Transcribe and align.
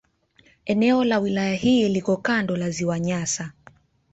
Eneo 0.65 1.03
la 1.03 1.19
wilaya 1.19 1.55
hii 1.55 1.89
liko 1.89 2.17
kando 2.17 2.57
la 2.57 2.69
Ziwa 2.69 2.99
Nyasa. 2.99 3.51